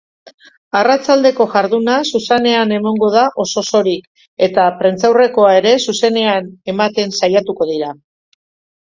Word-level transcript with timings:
Arratsaldeko 0.77 1.45
jarduna 1.55 1.97
zuzenean 2.13 2.73
emango 2.79 3.11
da 3.17 3.27
oso-osorik 3.45 4.25
eta 4.49 4.67
prentsaurrekoa 4.83 5.55
ere 5.63 5.77
zuzenean 5.89 6.53
ematen 6.77 7.19
saiatuko 7.23 7.75
dira. 7.77 7.97